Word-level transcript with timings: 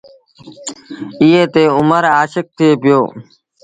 ايئي 1.21 1.43
تي 1.53 1.63
اُمر 1.79 2.03
آشڪ 2.21 2.45
ٿئي 2.57 2.69
پيو۔ 2.81 3.01